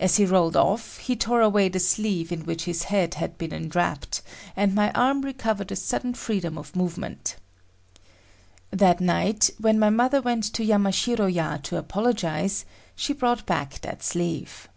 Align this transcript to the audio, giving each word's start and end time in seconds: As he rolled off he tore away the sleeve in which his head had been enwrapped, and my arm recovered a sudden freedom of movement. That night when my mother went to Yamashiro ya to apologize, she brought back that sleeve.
As 0.00 0.16
he 0.16 0.24
rolled 0.24 0.56
off 0.56 0.96
he 0.96 1.14
tore 1.14 1.42
away 1.42 1.68
the 1.68 1.78
sleeve 1.78 2.32
in 2.32 2.46
which 2.46 2.64
his 2.64 2.84
head 2.84 3.16
had 3.16 3.36
been 3.36 3.52
enwrapped, 3.52 4.22
and 4.56 4.74
my 4.74 4.90
arm 4.92 5.20
recovered 5.20 5.70
a 5.70 5.76
sudden 5.76 6.14
freedom 6.14 6.56
of 6.56 6.74
movement. 6.74 7.36
That 8.70 8.98
night 8.98 9.50
when 9.58 9.78
my 9.78 9.90
mother 9.90 10.22
went 10.22 10.44
to 10.54 10.64
Yamashiro 10.64 11.26
ya 11.26 11.58
to 11.64 11.76
apologize, 11.76 12.64
she 12.96 13.12
brought 13.12 13.44
back 13.44 13.82
that 13.82 14.02
sleeve. 14.02 14.70